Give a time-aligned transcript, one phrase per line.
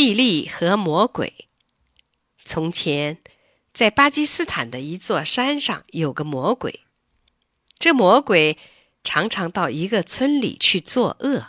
[0.00, 1.48] 气力和魔鬼。
[2.44, 3.18] 从前，
[3.74, 6.84] 在巴基斯坦的一座山上有个魔鬼。
[7.80, 8.56] 这魔鬼
[9.02, 11.48] 常常到一个村里去作恶，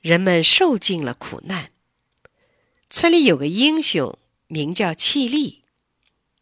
[0.00, 1.70] 人们受尽了苦难。
[2.90, 4.18] 村里有个英雄，
[4.48, 5.62] 名叫气力，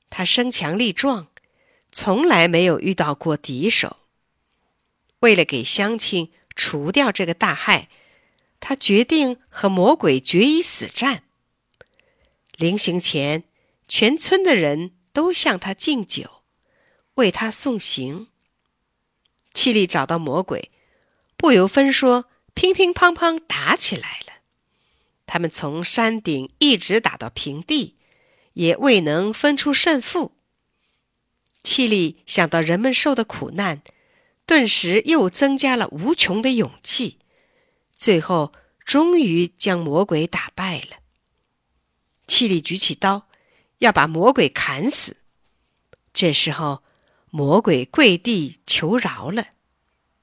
[0.08, 1.26] 他身强力壮，
[1.90, 3.98] 从来没有遇到过敌手。
[5.18, 7.90] 为了给乡亲除掉这个大害。
[8.64, 11.24] 他决定和魔鬼决一死战。
[12.56, 13.42] 临行前，
[13.88, 16.42] 全村的人都向他敬酒，
[17.14, 18.28] 为他送行。
[19.52, 20.70] 气力找到魔鬼，
[21.36, 24.34] 不由分说，乒乒乓乓打起来了。
[25.26, 27.96] 他们从山顶一直打到平地，
[28.52, 30.36] 也未能分出胜负。
[31.64, 33.82] 气力想到人们受的苦难，
[34.46, 37.18] 顿时又增加了无穷的勇气。
[38.02, 38.52] 最后，
[38.84, 40.96] 终于将魔鬼打败了。
[42.26, 43.28] 气力举起刀，
[43.78, 45.18] 要把魔鬼砍死。
[46.12, 46.82] 这时候，
[47.30, 49.50] 魔鬼跪地求饶了。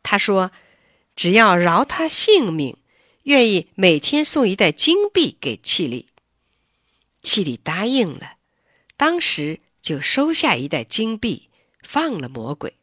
[0.03, 0.51] 他说
[1.15, 2.75] ：“只要饶他性命，
[3.23, 6.07] 愿意每天送一袋金币给气力。”
[7.23, 8.33] 气力答应了，
[8.97, 11.49] 当时就收下一袋金币，
[11.81, 12.75] 放了魔鬼。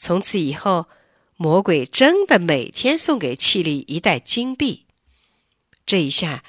[0.00, 0.88] 从此以后。
[1.42, 4.86] 魔鬼真的每天送给气力一袋金币，
[5.84, 6.44] 这一下，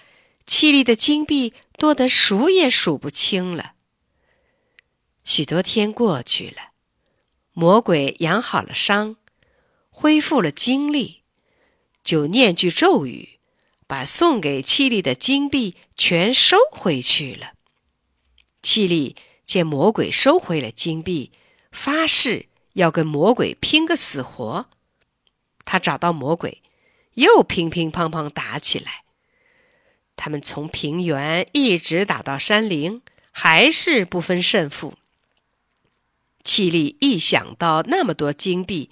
[0.46, 3.74] 气力的金币多得数也数不清了。
[5.24, 6.74] 许多天过去了，
[7.54, 9.16] 魔鬼养好了伤，
[9.90, 11.24] 恢复了精力，
[12.04, 13.40] 就念句咒语，
[13.88, 17.54] 把送给气力的金币全收回去了。
[18.62, 21.32] 气力见魔鬼收回了金币，
[21.72, 24.70] 发誓要跟魔鬼拼个死活。
[25.66, 26.62] 他找到魔鬼，
[27.14, 29.04] 又乒乒乓乓打起来。
[30.16, 34.94] 他们从平原一直打到山林，还是不分胜负。
[36.44, 38.92] 气力一想到那么多金币，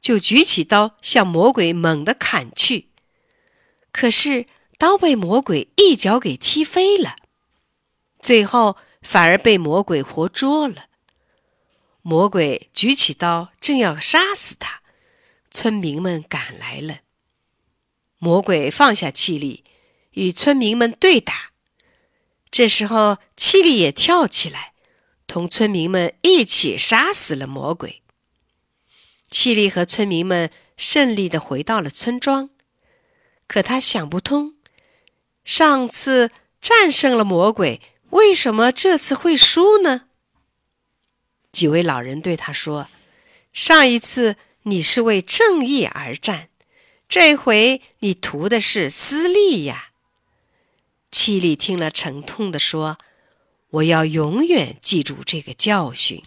[0.00, 2.88] 就举起刀向魔鬼猛地砍去。
[3.90, 7.16] 可是刀被魔鬼一脚给踢飞了，
[8.20, 10.84] 最后反而被魔鬼活捉了。
[12.02, 14.77] 魔鬼举起刀正要杀死他。
[15.50, 17.00] 村民们赶来了，
[18.18, 19.64] 魔鬼放下气力，
[20.10, 21.52] 与村民们对打。
[22.50, 24.74] 这时候，气力也跳起来，
[25.26, 28.02] 同村民们一起杀死了魔鬼。
[29.30, 32.50] 气力和村民们胜利的回到了村庄，
[33.46, 34.54] 可他想不通，
[35.44, 40.08] 上次战胜了魔鬼，为什么这次会输呢？
[41.50, 42.88] 几位老人对他说
[43.52, 44.36] ：“上一次。”
[44.68, 46.50] 你是为正义而战，
[47.08, 49.90] 这回你图的是私利呀！
[51.10, 52.98] 七力听了，沉痛地说
[53.70, 56.22] ：“我要永远记住这个教训。”